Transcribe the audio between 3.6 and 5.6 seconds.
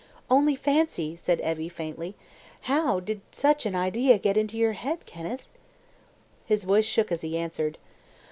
an idea get into your head, Kenneth?"